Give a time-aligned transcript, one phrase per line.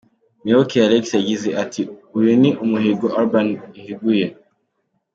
[0.41, 1.81] Muyoboke Alex yagize ati:
[2.17, 4.25] “Uyu ni umuhigo Urban Boyz ihiguye.